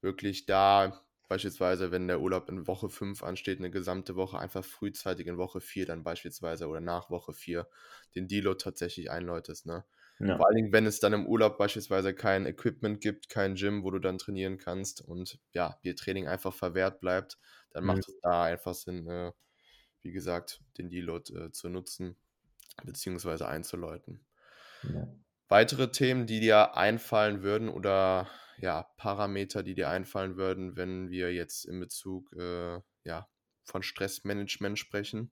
[0.00, 5.26] wirklich da beispielsweise, wenn der Urlaub in Woche 5 ansteht, eine gesamte Woche, einfach frühzeitig
[5.26, 7.68] in Woche 4 dann beispielsweise oder nach Woche 4
[8.14, 9.84] den Deload tatsächlich einläutest, ne?
[10.20, 10.38] ja.
[10.38, 13.90] Vor allen Dingen, wenn es dann im Urlaub beispielsweise kein Equipment gibt, kein Gym, wo
[13.90, 17.38] du dann trainieren kannst und ja, dir Training einfach verwehrt bleibt,
[17.70, 17.84] dann Mhm.
[17.84, 19.32] macht es da einfach Sinn, äh,
[20.02, 22.16] wie gesagt, den Deload äh, zu nutzen
[22.84, 24.26] beziehungsweise einzuläuten.
[24.82, 25.17] ja.
[25.48, 31.32] Weitere Themen, die dir einfallen würden oder ja, Parameter, die dir einfallen würden, wenn wir
[31.32, 33.28] jetzt in Bezug äh, ja,
[33.64, 35.30] von Stressmanagement sprechen?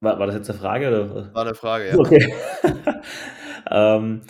[0.00, 1.34] War, war das jetzt eine Frage oder?
[1.34, 1.98] War eine Frage, ja.
[1.98, 2.34] Okay.
[3.70, 4.22] ähm,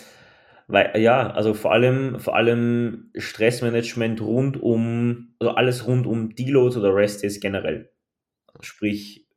[0.69, 6.77] weil, ja, also vor allem, vor allem Stressmanagement rund um, also alles rund um Deloads
[6.77, 7.93] oder Rest Days generell.
[8.61, 9.29] Sprich,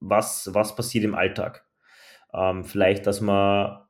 [0.00, 1.66] was, was passiert im Alltag?
[2.34, 3.80] Ähm, vielleicht, dass man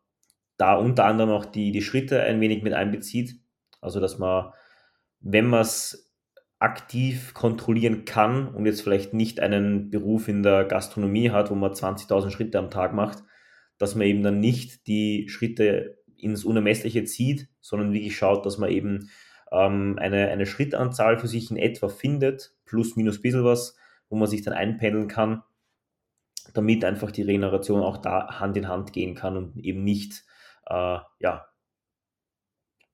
[0.57, 3.40] da unter anderem auch die, die Schritte ein wenig mit einbezieht.
[3.81, 4.53] Also, dass man,
[5.20, 6.11] wenn man es
[6.59, 11.72] aktiv kontrollieren kann und jetzt vielleicht nicht einen Beruf in der Gastronomie hat, wo man
[11.72, 13.24] 20.000 Schritte am Tag macht,
[13.79, 18.70] dass man eben dann nicht die Schritte ins Unermessliche zieht, sondern wirklich schaut, dass man
[18.70, 19.09] eben
[19.50, 23.76] ähm, eine, eine Schrittanzahl für sich in etwa findet, plus minus bisschen was,
[24.11, 25.42] wo man sich dann einpendeln kann,
[26.55, 30.24] damit einfach die Regeneration auch da Hand in Hand gehen kann und eben nicht
[30.66, 31.46] äh, ja,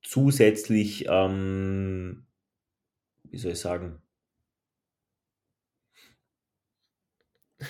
[0.03, 2.27] zusätzlich, ähm,
[3.25, 4.03] wie soll ich sagen,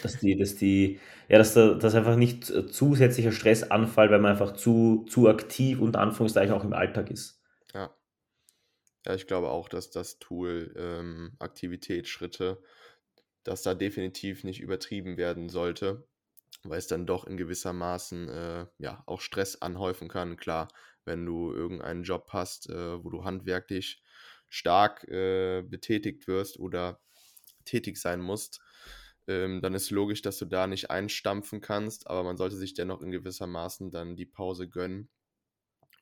[0.03, 4.33] dass die, dass die, ja, dass da, dass einfach nicht zusätzlicher Stress anfällt, weil man
[4.33, 7.41] einfach zu, zu aktiv unter Anführungszeichen auch im Alltag ist.
[7.73, 7.95] Ja.
[9.07, 12.61] Ja, ich glaube auch, dass das Tool ähm, Aktivitätsschritte,
[13.47, 16.07] dass da definitiv nicht übertrieben werden sollte,
[16.65, 20.37] weil es dann doch in gewisser Maßen äh, ja auch Stress anhäufen kann.
[20.37, 20.69] Klar,
[21.05, 24.03] wenn du irgendeinen Job hast, äh, wo du handwerklich
[24.49, 27.01] stark äh, betätigt wirst oder
[27.65, 28.61] tätig sein musst,
[29.29, 33.03] ähm, dann ist logisch, dass du da nicht einstampfen kannst, aber man sollte sich dennoch
[33.03, 35.09] in gewisser Maßen dann die Pause gönnen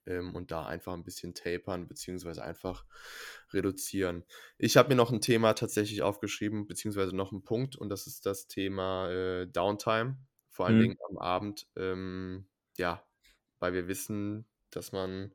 [0.06, 2.84] ähm, und da einfach ein bisschen tapern, beziehungsweise einfach
[3.52, 4.24] reduzieren.
[4.58, 8.26] Ich habe mir noch ein Thema tatsächlich aufgeschrieben, beziehungsweise noch einen Punkt, und das ist
[8.26, 10.18] das Thema äh, Downtime,
[10.50, 10.86] vor allen Mhm.
[10.86, 11.68] Dingen am Abend.
[11.76, 13.04] Ähm, ja,
[13.60, 15.34] weil wir wissen, dass man,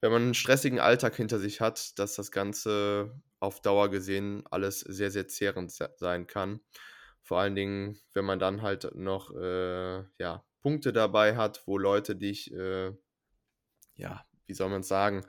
[0.00, 4.80] wenn man einen stressigen Alltag hinter sich hat, dass das Ganze auf Dauer gesehen alles
[4.80, 6.60] sehr, sehr zehrend se- sein kann.
[7.22, 12.16] Vor allen Dingen, wenn man dann halt noch äh, ja, Punkte dabei hat, wo Leute
[12.16, 12.92] dich äh,
[13.96, 15.24] ja, wie soll man sagen,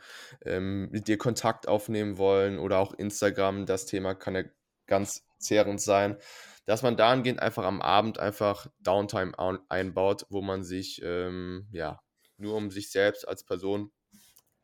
[0.45, 4.43] ähm, mit dir Kontakt aufnehmen wollen oder auch Instagram, das Thema kann ja
[4.88, 6.17] ganz zehrend sein,
[6.65, 12.02] dass man dahingehend einfach am Abend einfach Downtime ein- einbaut, wo man sich ähm, ja
[12.38, 13.91] nur um sich selbst als Person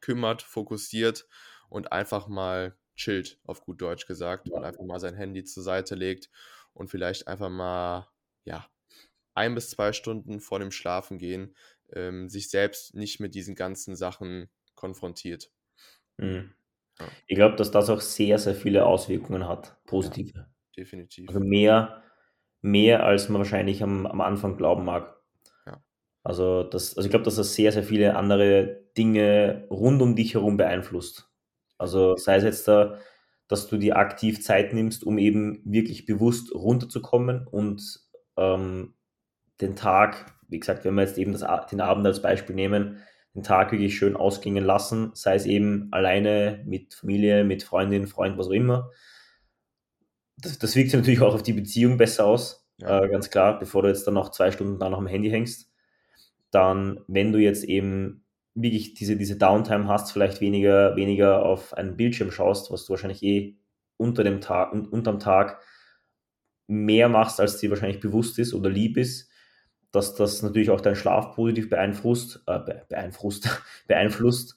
[0.02, 1.28] kümmert, fokussiert
[1.70, 5.96] und einfach mal chillt, auf gut Deutsch gesagt, und einfach mal sein Handy zur Seite
[5.96, 6.30] legt
[6.74, 8.08] und vielleicht einfach mal
[8.44, 8.70] ja
[9.34, 11.56] ein bis zwei Stunden vor dem Schlafengehen
[11.94, 15.52] ähm, sich selbst nicht mit diesen ganzen Sachen konfrontiert.
[16.18, 16.54] Mhm.
[17.00, 17.08] Ja.
[17.28, 20.34] Ich glaube, dass das auch sehr, sehr viele Auswirkungen hat, positive.
[20.38, 20.48] Ja,
[20.78, 21.30] definitiv.
[21.30, 22.04] Also mehr,
[22.62, 25.16] mehr als man wahrscheinlich am, am Anfang glauben mag.
[25.66, 25.82] Ja.
[26.24, 30.34] Also, das, also ich glaube, dass das sehr, sehr viele andere Dinge rund um dich
[30.34, 31.30] herum beeinflusst.
[31.78, 33.00] Also sei es jetzt da,
[33.48, 38.02] dass du dir aktiv Zeit nimmst, um eben wirklich bewusst runterzukommen und
[38.38, 38.94] ähm,
[39.62, 42.98] den Tag, wie gesagt, wenn wir jetzt eben das, den Abend als Beispiel nehmen,
[43.36, 48.38] den Tag wirklich schön ausklingen lassen, sei es eben alleine mit Familie, mit Freundin, Freund,
[48.38, 48.90] was auch immer.
[50.38, 53.04] Das, das wirkt sich natürlich auch auf die Beziehung besser aus, ja.
[53.04, 55.70] äh, ganz klar, bevor du jetzt dann noch zwei Stunden da noch am Handy hängst.
[56.52, 61.96] Dann, wenn du jetzt eben wirklich diese, diese Downtime hast, vielleicht weniger, weniger auf einen
[61.96, 63.58] Bildschirm schaust, was du wahrscheinlich eh
[63.98, 65.62] unter dem Tag, unterm Tag
[66.68, 69.29] mehr machst, als dir wahrscheinlich bewusst ist oder lieb ist,
[69.92, 73.50] dass das natürlich auch deinen Schlaf positiv beeinflusst, äh, beeinflusst,
[73.88, 74.56] beeinflusst.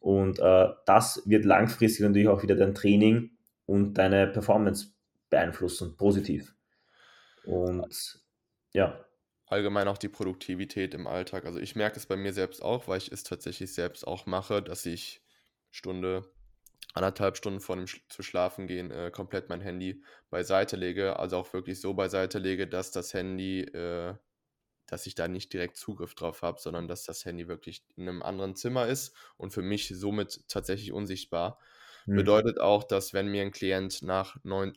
[0.00, 3.30] Und äh, das wird langfristig natürlich auch wieder dein Training
[3.66, 4.88] und deine Performance
[5.30, 6.54] beeinflussen, positiv.
[7.44, 8.20] Und
[8.72, 9.04] ja.
[9.46, 11.44] Allgemein auch die Produktivität im Alltag.
[11.44, 14.62] Also ich merke es bei mir selbst auch, weil ich es tatsächlich selbst auch mache,
[14.62, 15.22] dass ich
[15.70, 16.24] Stunde,
[16.94, 21.18] anderthalb Stunden vor dem Sch zu schlafen gehen äh, komplett mein Handy beiseite lege.
[21.18, 24.14] Also auch wirklich so beiseite lege, dass das Handy äh,
[24.86, 28.22] dass ich da nicht direkt Zugriff drauf habe, sondern dass das Handy wirklich in einem
[28.22, 31.58] anderen Zimmer ist und für mich somit tatsächlich unsichtbar.
[32.06, 32.16] Mhm.
[32.16, 34.76] Bedeutet auch, dass wenn mir ein Klient nach 9,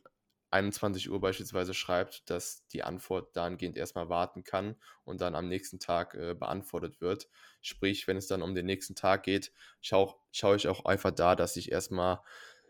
[0.52, 5.80] 21 Uhr beispielsweise schreibt, dass die Antwort dahingehend erstmal warten kann und dann am nächsten
[5.80, 7.28] Tag äh, beantwortet wird.
[7.62, 11.36] Sprich, wenn es dann um den nächsten Tag geht, schaue schau ich auch einfach da,
[11.36, 12.22] dass ich erstmal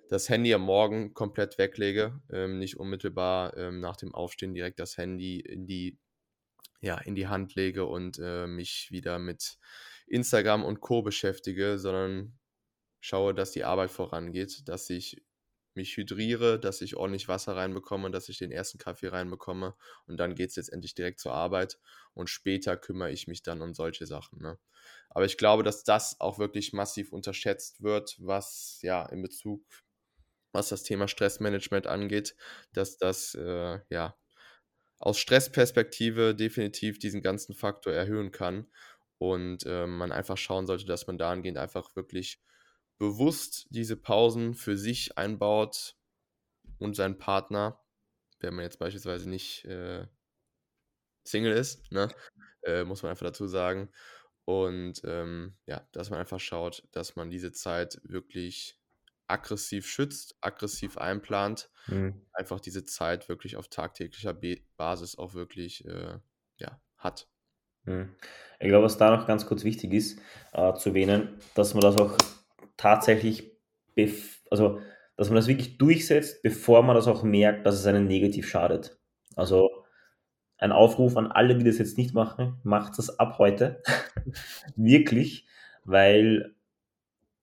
[0.09, 4.97] das Handy am Morgen komplett weglege, ähm, nicht unmittelbar ähm, nach dem Aufstehen direkt das
[4.97, 5.99] Handy in die
[6.81, 9.57] ja, in die Hand lege und äh, mich wieder mit
[10.07, 11.01] Instagram und Co.
[11.01, 12.37] beschäftige, sondern
[12.99, 15.23] schaue, dass die Arbeit vorangeht, dass ich
[15.75, 19.75] mich hydriere, dass ich ordentlich Wasser reinbekomme, dass ich den ersten Kaffee reinbekomme
[20.07, 21.77] und dann geht es letztendlich direkt zur Arbeit
[22.13, 24.41] und später kümmere ich mich dann um solche Sachen.
[24.41, 24.57] Ne?
[25.09, 29.65] Aber ich glaube, dass das auch wirklich massiv unterschätzt wird, was ja in Bezug,
[30.53, 32.35] was das Thema Stressmanagement angeht,
[32.71, 34.15] dass das äh, ja
[34.97, 38.67] aus Stressperspektive definitiv diesen ganzen Faktor erhöhen kann
[39.17, 42.41] und äh, man einfach schauen sollte, dass man dahingehend einfach wirklich
[42.97, 45.95] bewusst diese Pausen für sich einbaut
[46.79, 47.81] und seinen Partner,
[48.39, 50.07] wenn man jetzt beispielsweise nicht äh,
[51.25, 52.09] Single ist, ne,
[52.63, 53.91] äh, muss man einfach dazu sagen.
[54.45, 58.79] Und ähm, ja, dass man einfach schaut, dass man diese Zeit wirklich
[59.27, 62.21] aggressiv schützt, aggressiv einplant, mhm.
[62.33, 66.19] einfach diese Zeit wirklich auf tagtäglicher Be Basis auch wirklich äh,
[66.57, 67.27] ja, hat.
[67.85, 68.15] Mhm.
[68.59, 70.19] Ich glaube, was da noch ganz kurz wichtig ist,
[70.53, 72.17] äh, zu erwähnen, dass man das auch
[72.77, 73.51] tatsächlich,
[74.49, 74.79] also
[75.17, 78.99] dass man das wirklich durchsetzt, bevor man das auch merkt, dass es einen negativ schadet.
[79.35, 79.85] Also
[80.57, 83.81] ein Aufruf an alle, die das jetzt nicht machen, macht das ab heute.
[84.75, 85.45] wirklich,
[85.83, 86.55] weil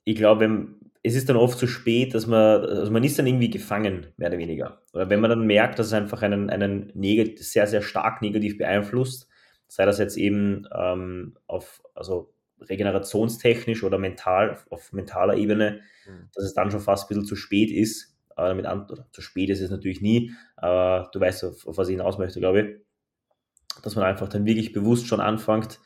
[0.05, 3.51] ich glaube, es ist dann oft zu spät, dass man, also man ist dann irgendwie
[3.51, 4.83] gefangen, mehr oder weniger.
[4.93, 8.57] Oder wenn man dann merkt, dass es einfach einen, einen negativ, sehr, sehr stark negativ
[8.57, 9.29] beeinflusst,
[9.67, 16.29] sei das jetzt eben ähm, auf, also regenerationstechnisch oder mental, auf mentaler Ebene, mhm.
[16.35, 18.17] dass es dann schon fast ein bisschen zu spät ist.
[18.37, 21.77] Aber damit an, oder zu spät ist es natürlich nie, aber du weißt, auf, auf
[21.77, 23.83] was ich hinaus möchte, glaube ich.
[23.83, 25.81] Dass man einfach dann wirklich bewusst schon anfängt,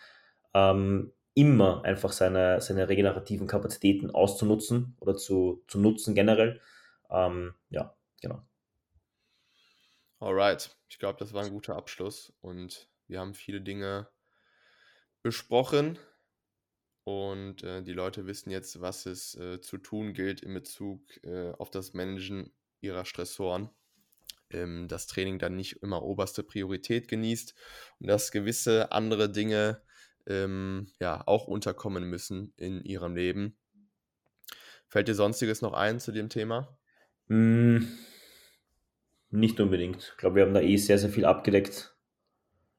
[0.53, 6.63] ähm, immer einfach seine, seine regenerativen Kapazitäten auszunutzen oder zu, zu nutzen generell.
[7.11, 8.43] Ähm, ja, genau.
[10.19, 14.09] Alright, ich glaube, das war ein guter Abschluss und wir haben viele Dinge
[15.23, 15.99] besprochen
[17.05, 21.53] und äh, die Leute wissen jetzt, was es äh, zu tun gilt in Bezug äh,
[21.53, 23.69] auf das Managen ihrer Stressoren.
[24.49, 27.55] Ähm, das Training dann nicht immer oberste Priorität genießt
[28.01, 29.83] und dass gewisse andere Dinge
[30.27, 33.57] ähm, ja, auch unterkommen müssen in ihrem Leben.
[34.89, 36.79] Fällt dir sonstiges noch ein zu dem Thema?
[37.29, 37.79] Mm,
[39.31, 40.11] nicht unbedingt.
[40.13, 41.97] Ich glaube, wir haben da eh sehr, sehr viel abgedeckt.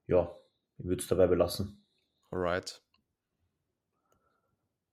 [0.07, 0.35] Ja,
[0.77, 1.83] ich würde es dabei belassen.
[2.31, 2.81] Alright.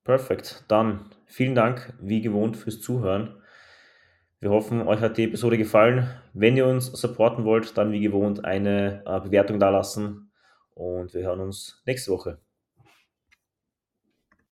[0.03, 0.65] Perfekt.
[0.69, 3.41] Dann vielen Dank, wie gewohnt, fürs Zuhören.
[4.41, 6.11] Wir hoffen, euch hat die Episode gefallen.
[6.35, 10.31] Wenn ihr uns supporten wollt, dann wie gewohnt eine äh, Bewertung dalassen
[10.75, 12.44] und wir hören uns nächste Woche.